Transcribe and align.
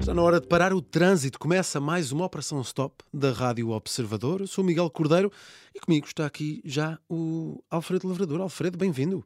Está 0.00 0.14
na 0.14 0.22
hora 0.22 0.40
de 0.40 0.46
parar 0.46 0.72
o 0.72 0.80
trânsito. 0.80 1.38
Começa 1.38 1.78
mais 1.78 2.10
uma 2.10 2.24
Operação 2.24 2.58
Stop 2.62 3.04
da 3.12 3.32
Rádio 3.32 3.68
Observador. 3.68 4.40
Eu 4.40 4.46
sou 4.46 4.64
Miguel 4.64 4.88
Cordeiro 4.88 5.30
e 5.74 5.78
comigo 5.78 6.06
está 6.06 6.24
aqui 6.24 6.62
já 6.64 6.98
o 7.06 7.62
Alfredo 7.70 8.08
Lavrador. 8.08 8.40
Alfredo, 8.40 8.78
bem-vindo. 8.78 9.22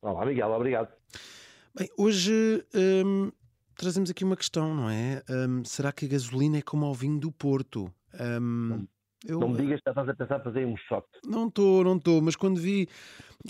Olá, 0.00 0.24
Miguel, 0.24 0.52
obrigado. 0.52 0.88
Bem, 1.74 1.88
hoje 1.98 2.64
hum, 3.04 3.32
trazemos 3.74 4.08
aqui 4.08 4.22
uma 4.22 4.36
questão, 4.36 4.72
não 4.72 4.88
é? 4.88 5.20
Hum, 5.28 5.64
será 5.64 5.90
que 5.90 6.04
a 6.04 6.08
gasolina 6.08 6.58
é 6.58 6.62
como 6.62 6.86
ao 6.86 6.94
vinho 6.94 7.18
do 7.18 7.32
Porto? 7.32 7.92
Hum, 8.14 8.86
eu 9.26 9.38
Não 9.38 9.48
me 9.48 9.56
digas 9.56 9.80
que 9.80 9.88
estás 9.88 10.08
a 10.08 10.14
pensar 10.14 10.40
em 10.40 10.44
fazer 10.44 10.66
um 10.66 10.76
shot. 10.76 11.06
não 11.26 11.48
estou, 11.48 11.84
não 11.84 11.96
estou, 11.96 12.22
mas 12.22 12.36
quando 12.36 12.58
vi, 12.60 12.88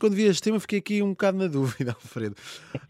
quando 0.01 0.15
vi 0.15 0.25
este 0.25 0.43
tema 0.43 0.61
fiquei 0.61 0.79
aqui 0.79 1.03
um 1.03 1.11
bocado 1.11 1.39
na 1.39 1.47
dúvida, 1.49 1.93
Alfredo. 1.93 2.35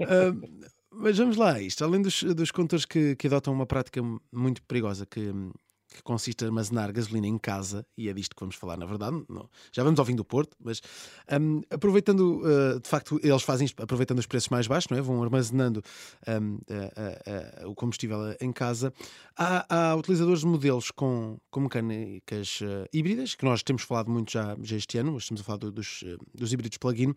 Hum, 0.01 0.61
mas 0.93 1.19
vamos 1.19 1.37
lá 1.37 1.55
a 1.55 1.62
isto. 1.62 1.84
Além 1.84 2.03
dos, 2.03 2.23
dos 2.23 2.51
condutores 2.51 2.84
que, 2.84 3.15
que 3.16 3.27
adotam 3.27 3.53
uma 3.53 3.66
prática 3.66 4.01
muito 4.33 4.62
perigosa 4.62 5.06
que, 5.06 5.33
que 5.93 6.03
consiste 6.03 6.43
em 6.43 6.47
armazenar 6.47 6.93
gasolina 6.93 7.27
em 7.27 7.37
casa, 7.37 7.85
e 7.98 8.09
é 8.09 8.12
disto 8.12 8.35
que 8.37 8.41
vamos 8.41 8.55
falar, 8.55 8.77
na 8.77 8.87
verdade, 8.87 9.23
não- 9.29 9.48
já 9.73 9.83
vamos 9.83 9.98
ao 9.98 10.07
fim 10.07 10.15
do 10.15 10.25
Porto, 10.25 10.57
mas 10.62 10.81
hum, 11.41 11.61
aproveitando, 11.69 12.41
uh, 12.43 12.81
de 12.81 12.89
facto, 12.89 13.19
eles 13.23 13.43
fazem 13.43 13.65
isto 13.67 13.83
aproveitando 13.83 14.19
os 14.21 14.27
preços 14.27 14.48
mais 14.48 14.67
baixos, 14.67 14.89
não 14.91 14.97
é? 14.98 15.01
Vão 15.01 15.23
armazenando 15.23 15.83
a- 16.27 16.33
a- 16.33 17.65
a- 17.65 17.69
o 17.69 17.75
combustível 17.75 18.19
em 18.41 18.53
casa. 18.53 18.93
Há, 19.37 19.91
há 19.91 19.97
utilizadores 19.97 20.41
de 20.41 20.47
modelos 20.47 20.91
com, 20.91 21.39
com 21.51 21.61
mecânicas 21.61 22.61
híbridas, 22.93 23.34
que 23.34 23.45
nós 23.45 23.62
temos 23.62 23.83
falado 23.83 24.11
muito 24.11 24.31
já, 24.33 24.57
já 24.62 24.77
este 24.77 24.98
ano, 24.98 25.12
mas 25.12 25.25
estamos 25.25 25.41
a 25.41 25.45
falar 25.45 25.59
do- 25.59 25.73
dos, 25.73 26.05
dos 26.34 26.53
híbridos 26.53 26.79
plug-in, 26.79 27.12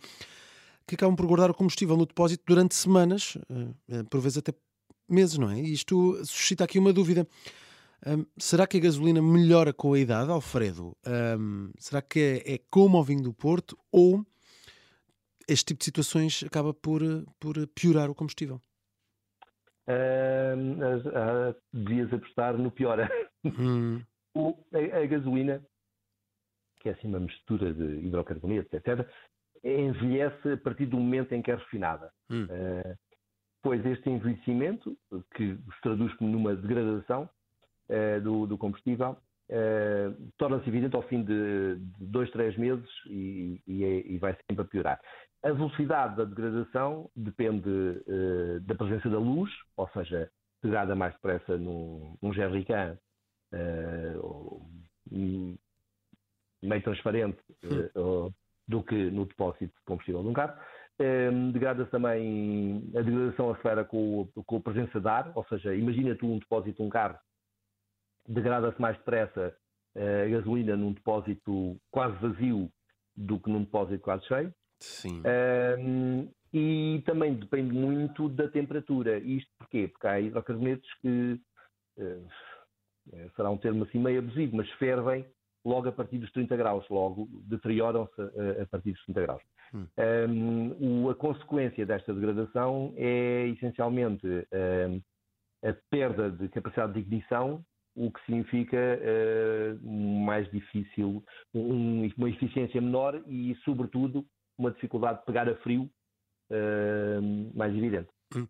que 0.87 0.95
acabam 0.95 1.15
por 1.15 1.25
guardar 1.27 1.49
o 1.49 1.53
combustível 1.53 1.95
no 1.95 2.05
depósito 2.05 2.43
durante 2.47 2.75
semanas, 2.75 3.37
por 4.09 4.19
vezes 4.19 4.39
até 4.39 4.51
meses, 5.07 5.37
não 5.37 5.49
é? 5.51 5.59
E 5.61 5.73
isto 5.73 6.19
suscita 6.25 6.63
aqui 6.63 6.79
uma 6.79 6.91
dúvida. 6.91 7.27
Hum, 8.05 8.25
será 8.37 8.67
que 8.67 8.77
a 8.77 8.81
gasolina 8.81 9.21
melhora 9.21 9.71
com 9.73 9.93
a 9.93 9.99
idade, 9.99 10.29
Alfredo? 10.29 10.95
Hum, 11.39 11.71
será 11.79 12.01
que 12.01 12.19
é, 12.45 12.53
é 12.55 12.57
como 12.69 12.97
ao 12.97 13.03
vinho 13.03 13.23
do 13.23 13.33
Porto 13.33 13.77
ou 13.91 14.25
este 15.47 15.65
tipo 15.67 15.79
de 15.79 15.85
situações 15.85 16.43
acaba 16.45 16.73
por, 16.73 17.01
uh, 17.01 17.25
por 17.39 17.55
piorar 17.67 18.09
o 18.09 18.15
combustível? 18.15 18.61
As- 19.85 21.07
ah, 21.07 21.55
devias 21.73 22.13
apostar 22.13 22.57
no 22.57 22.71
pior. 22.71 22.97
Hum, 23.45 24.01
O- 24.33 24.55
a, 24.73 24.99
a 24.99 25.05
gasolina, 25.05 25.61
que 26.79 26.87
é 26.87 26.93
assim 26.93 27.09
uma 27.09 27.19
mistura 27.19 27.73
de 27.73 28.05
hidrocarbonetos, 28.07 28.71
etc., 28.71 29.05
envelhece 29.61 30.53
a 30.53 30.57
partir 30.57 30.85
do 30.85 30.95
momento 30.97 31.33
em 31.33 31.41
que 31.41 31.51
é 31.51 31.55
refinada. 31.55 32.09
Hum. 32.29 32.47
Ah, 32.49 32.95
pois 33.61 33.85
este 33.85 34.09
envelhecimento, 34.09 34.97
que 35.35 35.55
se 35.57 35.81
traduz 35.81 36.13
numa 36.21 36.55
degradação 36.55 37.29
do, 38.23 38.47
do 38.47 38.57
combustível, 38.57 39.17
ah, 39.51 40.13
torna-se 40.37 40.67
evidente 40.69 40.95
ao 40.95 41.03
fim 41.03 41.21
de, 41.23 41.75
de 41.77 42.05
dois, 42.05 42.29
três 42.31 42.57
meses 42.57 42.89
e, 43.07 43.61
e 43.67 43.83
é- 43.83 44.07
e 44.07 44.17
vai 44.17 44.33
sempre 44.47 44.65
a 44.65 44.67
piorar. 44.67 44.99
A 45.43 45.51
velocidade 45.51 46.15
da 46.15 46.23
degradação 46.23 47.09
depende 47.15 47.69
eh, 48.07 48.59
da 48.61 48.73
presença 48.75 49.09
da 49.09 49.19
luz, 49.19 49.51
ou 49.75 49.89
seja, 49.89 50.31
degrada 50.63 50.95
mais 50.95 51.13
depressa 51.15 51.57
num, 51.57 52.15
num 52.21 52.31
jerrycan 52.33 52.97
eh, 53.51 54.15
meio 56.61 56.81
transparente 56.83 57.37
eh, 57.63 57.91
do 58.67 58.81
que 58.83 59.11
no 59.11 59.25
depósito 59.25 59.65
de 59.65 59.83
combustível 59.85 60.21
de 60.23 60.29
um 60.29 60.33
carro. 60.33 60.57
Eh, 60.99 61.29
Degrada-se 61.51 61.91
também, 61.91 62.89
a 62.95 63.01
degradação 63.01 63.51
acelera 63.51 63.83
com, 63.83 64.27
com 64.45 64.57
a 64.57 64.61
presença 64.61 64.99
de 65.01 65.07
ar, 65.07 65.31
ou 65.35 65.43
seja, 65.45 65.75
imagina 65.75 66.15
tu 66.15 66.25
um 66.25 66.39
depósito 66.39 66.77
de 66.77 66.83
um 66.83 66.89
carro, 66.89 67.17
degrada-se 68.27 68.79
mais 68.81 68.97
depressa 68.97 69.55
eh, 69.95 70.23
a 70.25 70.29
gasolina 70.29 70.75
num 70.75 70.93
depósito 70.93 71.77
quase 71.91 72.15
vazio 72.17 72.69
do 73.15 73.39
que 73.39 73.49
num 73.49 73.63
depósito 73.63 74.01
quase 74.03 74.25
cheio. 74.27 74.53
sim. 74.79 75.21
Um, 75.79 76.29
e 76.53 77.01
também 77.05 77.33
depende 77.33 77.73
muito 77.73 78.29
da 78.29 78.47
temperatura. 78.47 79.17
Isto 79.17 79.49
porquê? 79.57 79.87
Porque 79.87 80.07
há 80.07 80.19
hidrocarbonetos 80.19 80.87
que 81.01 81.39
eh, 81.97 82.21
eh, 83.11 83.29
será 83.35 83.49
um 83.49 83.57
termo 83.57 83.83
assim 83.83 83.99
meio 83.99 84.19
abusivo, 84.19 84.55
mas 84.57 84.69
fervem 84.73 85.25
logo 85.65 85.87
a 85.89 85.91
partir 85.91 86.17
dos 86.19 86.31
30 86.31 86.55
graus, 86.57 86.87
logo 86.89 87.27
deterioram-se 87.47 88.21
a, 88.21 88.63
a 88.63 88.67
partir 88.67 88.91
dos 88.91 89.03
30 89.05 89.21
graus. 89.21 89.41
Hum. 89.73 89.87
Um, 89.97 91.05
o- 91.05 91.09
a 91.09 91.15
consequência 91.15 91.85
desta 91.85 92.13
degradação 92.13 92.93
é 92.97 93.47
essencialmente 93.49 94.25
um, 94.27 95.01
a 95.67 95.73
perda 95.89 96.29
de 96.29 96.49
capacidade 96.49 96.93
de 96.93 96.99
ignição, 96.99 97.63
o 97.95 98.11
que 98.11 98.19
significa 98.25 98.77
eh, 98.77 99.75
mais 99.83 100.49
difícil, 100.51 101.23
um- 101.53 102.09
uma 102.17 102.29
eficiência 102.29 102.81
menor 102.81 103.21
e, 103.27 103.55
sobretudo, 103.63 104.25
uma 104.57 104.71
dificuldade 104.71 105.19
de 105.19 105.25
pegar 105.25 105.47
a 105.49 105.55
frio 105.57 105.89
eh, 106.49 107.19
mais 107.53 107.73
evidente. 107.75 108.09
Hum. 108.35 108.47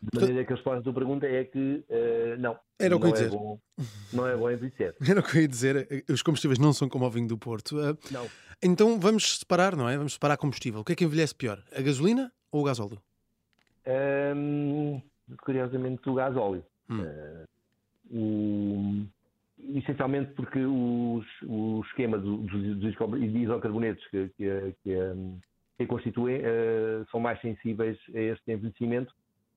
De 0.00 0.20
maneira 0.20 0.44
que 0.44 0.52
a 0.52 0.56
resposta 0.56 0.78
à 0.80 0.82
tua 0.82 0.94
pergunta 0.94 1.26
é 1.26 1.44
que 1.44 1.84
eh, 1.88 2.36
não. 2.38 2.58
Era 2.78 2.96
o 2.96 3.00
que 3.00 3.06
eu 3.06 3.10
ia 3.10 3.14
é 3.14 3.24
dizer. 3.24 3.30
bom, 3.30 3.58
não 4.12 4.26
é 4.26 4.36
bom 4.36 4.50
envelhecer. 4.50 4.94
Era 5.10 5.20
o 5.20 5.22
que 5.22 5.36
eu 5.38 5.42
ia 5.42 5.48
dizer, 5.48 6.04
os 6.08 6.22
combustíveis 6.22 6.58
não 6.58 6.72
são 6.72 6.88
como 6.88 7.04
ao 7.04 7.10
vinho 7.10 7.26
do 7.28 7.36
Porto. 7.36 7.76
Ah, 7.80 7.96
Não. 8.12 8.26
então 8.62 8.98
vamos 9.00 9.38
separar, 9.38 9.74
não 9.76 9.88
é? 9.88 9.96
Vamos 9.96 10.12
separar 10.14 10.36
combustível. 10.36 10.80
O 10.80 10.84
que 10.84 10.92
é 10.92 10.96
que 10.96 11.04
envelhece 11.04 11.34
pior? 11.34 11.62
A 11.76 11.82
gasolina 11.82 12.32
ou 12.52 12.60
o 12.62 12.64
gasóleo? 12.64 13.02
Hum, 13.86 15.00
curiosamente, 15.42 16.08
o 16.08 16.14
gás 16.14 16.36
óleo. 16.36 16.64
Hum. 16.90 17.02
Eh, 17.02 17.37
o- 18.10 19.06
essencialmente 19.74 20.32
porque 20.34 20.58
os, 20.60 21.26
o 21.46 21.82
esquema 21.86 22.18
do- 22.18 22.38
dos 22.38 22.76
dos 22.76 22.94
hidrocarbonetos 23.34 24.06
que, 24.08 24.28
que, 24.36 24.74
que, 24.82 24.96
hum, 24.96 25.38
que 25.76 25.86
constituem 25.86 26.40
eh, 26.42 27.04
são 27.10 27.20
mais 27.20 27.40
sensíveis 27.40 27.98
a 28.14 28.18
este 28.20 28.52
envelhecimento 28.52 29.12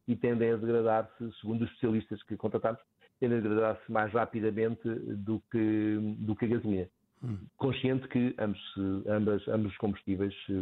e 0.07 0.16
tendem 0.16 0.51
a 0.51 0.56
degradar-se, 0.57 1.31
segundo 1.39 1.62
os 1.63 1.69
especialistas 1.69 2.22
que 2.23 2.35
contratamos, 2.35 2.81
tendem 3.19 3.38
a 3.38 3.41
degradar-se 3.41 3.91
mais 3.91 4.12
rapidamente 4.12 4.81
do 4.89 5.41
que, 5.51 6.16
do 6.19 6.35
que 6.35 6.45
a 6.45 6.47
gasolina. 6.50 6.88
Hum. 7.23 7.38
Consciente 7.57 8.07
que 8.07 8.33
ambos, 8.39 8.75
ambas, 9.07 9.47
ambos 9.47 9.72
os 9.72 9.78
combustíveis 9.78 10.33
se, 10.45 10.53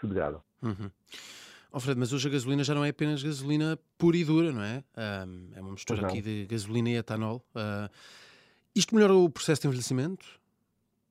se 0.00 0.06
degradam. 0.06 0.40
Uhum. 0.62 0.88
Alfredo, 1.74 1.98
mas 1.98 2.12
hoje 2.12 2.28
a 2.28 2.30
gasolina 2.30 2.62
já 2.62 2.72
não 2.72 2.84
é 2.84 2.90
apenas 2.90 3.20
gasolina 3.20 3.76
pura 3.98 4.16
e 4.16 4.24
dura, 4.24 4.52
não 4.52 4.62
é? 4.62 4.84
É 5.56 5.60
uma 5.60 5.72
mistura 5.72 6.06
aqui 6.06 6.22
de 6.22 6.46
gasolina 6.46 6.88
e 6.88 6.94
etanol. 6.94 7.44
Ah, 7.52 7.90
isto 8.76 8.94
melhora 8.94 9.12
o 9.12 9.28
processo 9.28 9.62
de 9.62 9.66
envelhecimento? 9.66 10.24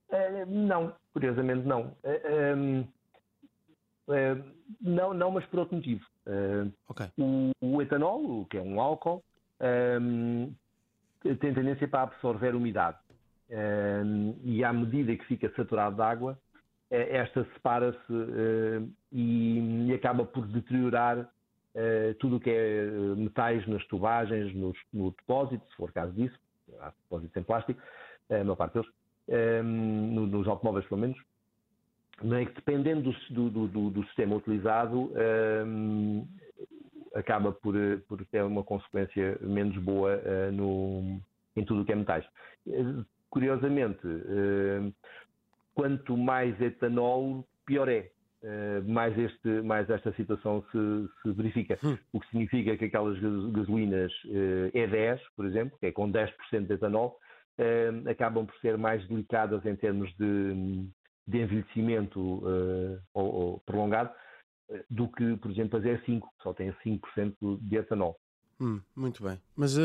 Eh, 0.10 0.46
não, 0.46 0.96
curiosamente 1.12 1.68
não. 1.68 1.94
Eh, 2.02 2.56
não, 4.80 5.14
não, 5.14 5.32
mas 5.32 5.46
por 5.48 5.60
outro 5.60 5.76
motivo. 5.76 6.06
Eh, 6.26 6.66
Ok. 6.88 7.08
o, 7.18 7.52
o 7.60 7.82
etanol, 7.82 8.46
que 8.46 8.58
é 8.58 8.62
um 8.62 8.80
álcool, 8.80 9.22
tem 9.60 11.54
tendência 11.54 11.90
para 11.90 12.04
absorver 12.04 12.56
umidade. 12.56 13.00
E 14.46 14.64
à 14.64 14.72
medida 14.72 15.14
que 15.18 15.26
fica 15.26 15.52
saturado 15.58 15.98
de 15.98 16.02
água, 16.02 16.40
esta 16.96 17.44
separa-se 17.54 17.98
eh, 18.14 18.82
e, 19.12 19.94
acaba 19.94 20.26
por 20.26 20.46
deteriorar 20.48 21.30
eh, 21.76 22.16
tudo 22.20 22.36
o 22.36 22.40
que 22.40 22.50
é 22.50 22.86
eh, 22.86 22.90
metais 23.18 23.66
nas 23.68 23.86
tubagens, 23.88 24.54
nos, 24.56 24.78
no 24.94 25.12
depósito, 25.12 25.66
se 25.70 25.76
for 25.76 25.92
caso 25.92 26.14
disso, 26.14 26.38
há 26.80 26.90
depósitos 26.90 27.36
em 27.36 27.44
plástico, 27.44 27.82
a 28.30 28.38
maior 28.44 28.56
parte 28.56 28.74
deles, 28.74 28.90
no- 29.64 30.28
nos 30.28 30.48
automóveis 30.48 30.86
pelo 30.88 31.02
menos, 31.02 31.18
é 32.22 32.46
dependendo 32.46 33.12
do, 33.32 33.50
do- 33.50 33.68
do- 33.68 33.90
do 33.90 34.04
sistema 34.06 34.36
utilizado, 34.36 35.12
acaba 37.16 37.52
por, 37.52 37.74
por 38.08 38.24
ter 38.28 38.44
uma 38.44 38.64
consequência 38.64 39.38
menos 39.42 39.78
boa 39.78 40.22
no- 40.52 41.20
em 41.56 41.64
tudo 41.66 41.82
o 41.82 41.86
que 41.86 41.92
é 41.92 41.96
metais. 41.96 42.26
Curiosamente, 43.30 44.02
quanto 45.74 46.16
mais 46.18 46.60
etanol, 46.62 47.48
pior 47.66 47.88
é. 47.90 48.10
Eh, 48.46 48.82
mais, 48.86 49.18
este, 49.18 49.48
mais 49.62 49.90
esta 49.90 50.12
situação 50.16 50.62
se, 50.70 50.78
se 51.22 51.32
verifica. 51.32 51.80
Hum. 51.82 51.98
O 52.12 52.20
que 52.20 52.28
significa 52.30 52.76
que 52.76 52.86
aquelas 52.86 53.18
gas- 53.18 53.52
gasolinas 53.54 54.12
eh, 54.26 54.72
E10, 54.86 55.20
por 55.38 55.46
exemplo, 55.46 55.78
que 55.80 55.86
é 55.86 55.92
com 55.94 56.12
10% 56.12 56.68
de 56.68 56.74
etanol, 56.74 57.18
eh, 57.58 57.90
acabam 58.06 58.46
por 58.46 58.54
ser 58.60 58.78
mais 58.78 59.08
delicadas 59.08 59.66
em 59.66 59.78
termos 59.78 60.14
de, 60.18 60.86
de 61.26 61.38
envelhecimento 61.42 62.20
ou, 63.14 63.26
ou 63.34 63.60
prolongado 63.66 64.10
do 64.90 65.08
que, 65.08 65.38
por 65.38 65.50
exemplo, 65.50 65.80
as 65.80 65.86
E5, 65.86 66.20
que 66.20 66.44
só 66.44 66.54
têm 66.54 66.74
5% 66.84 67.60
de 67.62 67.78
etanol. 67.78 68.20
Hum, 68.60 68.82
muito 68.94 69.24
bem. 69.24 69.40
Mas 69.56 69.78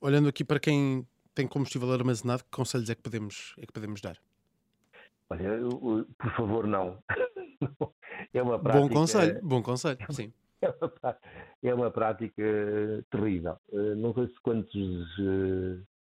olhando 0.00 0.28
aqui 0.28 0.44
para 0.44 0.60
quem 0.60 1.04
tem 1.34 1.48
combustível 1.48 1.90
armazenado, 1.92 2.44
que 2.44 2.50
conselhos 2.50 2.88
é 2.88 2.94
que 2.94 3.02
podemos, 3.02 3.54
é 3.58 3.66
que 3.66 3.72
podemos 3.72 4.00
dar? 4.00 4.16
Olha, 5.34 5.48
eu- 5.48 5.98
eu- 5.98 6.06
por 6.16 6.30
favor, 6.36 6.66
não. 6.66 7.02
é 8.32 8.42
uma 8.42 8.58
prática. 8.58 8.80
Bom 8.80 8.88
conselho, 8.88 9.40
bom 9.42 9.62
conselho, 9.62 9.98
sim. 10.10 10.32
É 10.62 10.68
uma, 10.70 11.18
é 11.62 11.74
uma 11.74 11.90
prática 11.90 12.42
terrível. 13.10 13.58
Não 13.98 14.14
sei 14.14 14.28
se 14.28 14.40
quantos 14.40 14.74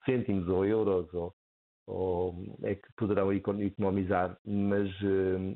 cêntimos 0.05 0.47
ou 0.47 0.65
euros 0.65 1.13
ou, 1.13 1.35
ou 1.85 2.57
é 2.63 2.75
que 2.75 2.87
poderão 2.95 3.33
economizar, 3.33 4.37
mas 4.45 4.89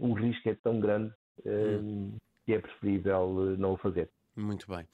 o 0.02 0.12
risco 0.12 0.50
é 0.50 0.56
tão 0.56 0.82
grande 0.82 1.14
hum. 1.46 2.18
que 2.46 2.54
é 2.54 2.60
preferível 2.60 3.56
não 3.58 3.74
o 3.74 3.78
fazer. 3.78 4.10
Muito 4.36 4.68
bem. 4.68 4.86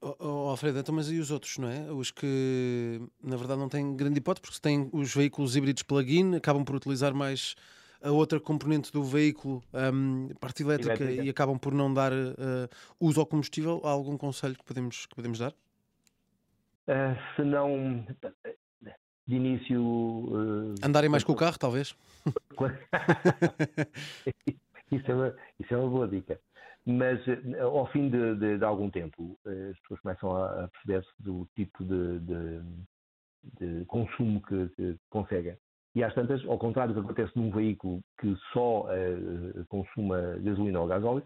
Oh, 0.00 0.14
oh, 0.20 0.48
Alfredo, 0.50 0.78
então, 0.78 0.94
mas 0.94 1.10
e 1.10 1.18
os 1.18 1.32
outros, 1.32 1.58
não 1.58 1.68
é? 1.68 1.90
Os 1.90 2.12
que 2.12 3.00
na 3.22 3.36
verdade 3.36 3.58
não 3.58 3.68
têm 3.68 3.96
grande 3.96 4.18
hipótese, 4.18 4.42
porque 4.42 4.60
têm 4.60 4.88
os 4.92 5.12
veículos 5.12 5.56
híbridos 5.56 5.82
plug-in, 5.82 6.36
acabam 6.36 6.64
por 6.64 6.76
utilizar 6.76 7.12
mais 7.12 7.56
a 8.00 8.12
outra 8.12 8.38
componente 8.38 8.92
do 8.92 9.02
veículo, 9.02 9.60
um, 9.92 10.28
parte 10.40 10.62
elétrica, 10.62 11.02
elétrica, 11.02 11.24
e 11.24 11.28
acabam 11.28 11.58
por 11.58 11.74
não 11.74 11.92
dar 11.92 12.12
uh, 12.12 12.68
uso 13.00 13.18
ao 13.18 13.26
combustível. 13.26 13.80
Há 13.82 13.90
algum 13.90 14.16
conselho 14.16 14.54
que 14.54 14.64
podemos, 14.64 15.06
que 15.06 15.16
podemos 15.16 15.40
dar? 15.40 15.50
Uh, 16.86 17.18
se 17.34 17.42
não, 17.42 18.06
de 19.26 19.34
início. 19.34 19.82
Uh, 19.82 20.76
Andarem 20.80 21.10
mais 21.10 21.24
com 21.24 21.32
o 21.32 21.36
carro, 21.36 21.58
talvez? 21.58 21.96
isso, 24.92 25.10
é 25.10 25.14
uma, 25.14 25.34
isso 25.58 25.74
é 25.74 25.76
uma 25.76 25.90
boa 25.90 26.06
dica 26.06 26.40
mas 26.88 27.20
eh, 27.28 27.60
ao 27.60 27.86
fim 27.88 28.08
de, 28.08 28.34
de, 28.36 28.58
de, 28.58 28.64
algum 28.64 28.90
tempo 28.90 29.38
eh, 29.46 29.70
as 29.70 29.78
pessoas 29.80 30.00
começam 30.00 30.36
a, 30.36 30.68
perceber-se 30.68 31.10
do 31.22 31.46
tipo 31.54 31.84
de, 31.84 32.18
de 32.20 33.84
consumo 33.86 34.40
que, 34.42 34.68
que, 34.70 34.96
conseguem. 35.10 35.56
E 35.94 36.02
às 36.02 36.14
tantas, 36.14 36.44
ao 36.46 36.58
contrário 36.58 36.94
do 36.94 37.00
que 37.00 37.06
acontece 37.06 37.38
num 37.38 37.50
veículo 37.50 38.00
que 38.20 38.34
só 38.52 38.82
uh, 38.82 39.66
consuma 39.68 40.38
gasolina 40.40 40.80
ou 40.80 40.86
gasóleo, 40.86 41.24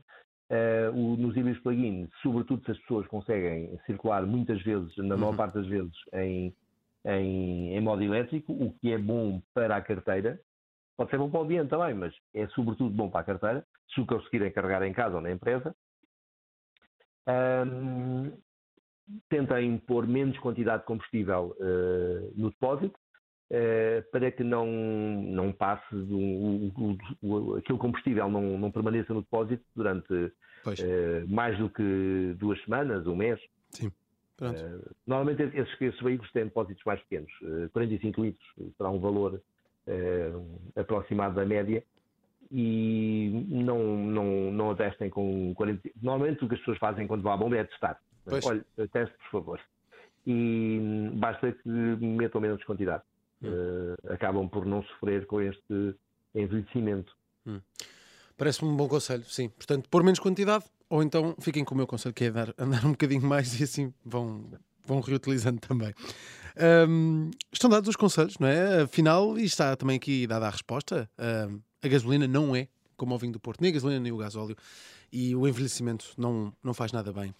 uh, 0.50 0.96
o, 0.96 1.16
nos 1.16 1.36
híbridos 1.36 1.62
plug-in, 1.62 2.08
sobretudo 2.22 2.64
se 2.64 2.70
as 2.70 2.78
pessoas 2.78 3.06
conseguem 3.08 3.78
circular 3.86 4.24
muitas 4.24 4.62
vezes, 4.62 4.96
na 4.96 5.16
maior 5.16 5.30
uhum. 5.30 5.36
parte 5.36 5.54
das 5.54 5.66
vezes, 5.66 5.94
em, 6.14 6.54
em, 7.04 7.76
em 7.76 7.80
modo 7.80 8.02
elétrico, 8.02 8.52
o 8.52 8.72
que 8.74 8.92
é 8.92 8.98
bom 8.98 9.42
para 9.52 9.76
a 9.76 9.82
carteira, 9.82 10.40
Pode 10.96 11.10
ser 11.10 11.18
bom 11.18 11.30
para 11.30 11.40
o 11.40 11.42
ambiente 11.44 11.70
também, 11.70 11.94
mas 11.94 12.14
é 12.34 12.46
sobretudo 12.48 12.90
bom 12.90 13.10
para 13.10 13.20
a 13.20 13.24
carteira, 13.24 13.66
se 13.92 14.00
o 14.00 14.06
conseguirem 14.06 14.52
carregar 14.52 14.82
em 14.82 14.92
casa 14.92 15.16
ou 15.16 15.22
na 15.22 15.30
empresa. 15.30 15.74
Um, 17.26 18.32
tentem 19.28 19.78
pôr 19.78 20.06
menos 20.06 20.38
quantidade 20.38 20.82
de 20.82 20.86
combustível 20.86 21.56
uh, 21.58 22.32
no 22.34 22.50
depósito 22.50 22.98
uh, 23.50 24.10
para 24.10 24.30
que 24.30 24.42
não, 24.42 24.66
não 24.66 25.52
passe, 25.52 25.94
um, 25.94 26.72
o, 26.76 26.98
o, 27.22 27.56
aquele 27.56 27.78
combustível 27.78 28.28
não, 28.28 28.58
não 28.58 28.70
permaneça 28.70 29.14
no 29.14 29.22
depósito 29.22 29.64
durante 29.74 30.12
uh, 30.12 31.28
mais 31.28 31.56
do 31.58 31.68
que 31.68 32.34
duas 32.38 32.62
semanas, 32.64 33.06
um 33.06 33.16
mês. 33.16 33.40
Sim. 33.70 33.90
normalmente 35.06 35.42
esses, 35.56 35.80
esses, 35.80 36.00
veículos 36.00 36.32
têm 36.32 36.44
depósitos 36.44 36.82
mais 36.84 37.00
pequenos, 37.02 37.30
45 37.72 38.22
litros 38.22 38.54
será 38.76 38.90
um 38.90 38.98
valor 38.98 39.40
aproximado 40.76 41.34
da 41.34 41.44
média 41.44 41.82
e 42.50 43.46
não, 43.48 43.96
não, 43.96 44.52
não 44.52 44.70
atestem 44.72 45.08
com 45.08 45.54
40. 45.54 45.90
Normalmente 46.02 46.44
o 46.44 46.48
que 46.48 46.54
as 46.54 46.60
pessoas 46.60 46.78
fazem 46.78 47.06
quando 47.06 47.22
vão 47.22 47.32
à 47.32 47.36
bomba 47.36 47.56
é 47.56 47.64
testar. 47.64 47.98
Pois. 48.24 48.44
Olha, 48.44 48.64
teste, 48.92 49.16
por 49.16 49.30
favor. 49.30 49.60
E 50.26 51.10
basta 51.14 51.50
que 51.50 51.68
metam 51.68 52.40
menos 52.40 52.62
quantidade. 52.64 53.02
Hum. 53.42 53.48
Uh, 53.48 54.12
acabam 54.12 54.48
por 54.48 54.66
não 54.66 54.82
sofrer 54.84 55.26
com 55.26 55.40
este 55.40 55.96
envelhecimento. 56.34 57.12
Hum. 57.46 57.60
Parece-me 58.36 58.70
um 58.70 58.76
bom 58.76 58.88
conselho, 58.88 59.24
sim. 59.24 59.48
Portanto, 59.48 59.88
pôr 59.88 60.02
menos 60.02 60.20
quantidade, 60.20 60.64
ou 60.88 61.02
então 61.02 61.34
fiquem 61.40 61.64
com 61.64 61.74
o 61.74 61.76
meu 61.76 61.86
conselho, 61.86 62.14
que 62.14 62.24
é 62.24 62.30
dar, 62.30 62.54
andar 62.58 62.84
um 62.84 62.90
bocadinho 62.92 63.22
mais 63.22 63.58
e 63.60 63.64
assim 63.64 63.92
vão, 64.04 64.44
vão 64.84 65.00
reutilizando 65.00 65.60
também. 65.66 65.94
Um, 66.88 67.30
estão 67.52 67.70
dados 67.70 67.88
os 67.88 67.96
conselhos, 67.96 68.38
não 68.38 68.46
é? 68.46 68.82
Afinal, 68.82 69.38
e 69.38 69.44
está 69.44 69.74
também 69.76 69.96
aqui 69.96 70.26
dada 70.26 70.46
a 70.46 70.50
resposta: 70.50 71.08
um, 71.18 71.60
a 71.82 71.88
gasolina 71.88 72.26
não 72.26 72.54
é 72.54 72.68
como 72.96 73.14
o 73.14 73.18
vinho 73.18 73.32
do 73.32 73.40
Porto, 73.40 73.60
nem 73.60 73.70
a 73.70 73.74
gasolina 73.74 74.00
nem 74.00 74.12
o 74.12 74.16
gasóleo, 74.16 74.56
e 75.10 75.34
o 75.34 75.48
envelhecimento 75.48 76.06
não, 76.16 76.52
não 76.62 76.72
faz 76.72 76.92
nada 76.92 77.12
bem 77.12 77.34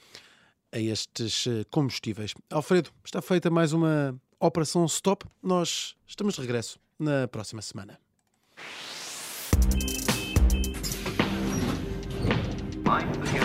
a 0.72 0.78
estes 0.78 1.46
eh, 1.46 1.64
combustíveis. 1.70 2.34
Alfredo, 2.50 2.90
está 3.04 3.20
feita 3.20 3.50
mais 3.50 3.72
uma 3.72 4.18
operação 4.40 4.84
stop. 4.86 5.26
Nós 5.42 5.94
estamos 6.06 6.34
de 6.34 6.40
regresso 6.40 6.80
na 6.98 7.28
próxima 7.28 7.62
semana. 7.62 8.00
Mind 12.84 13.41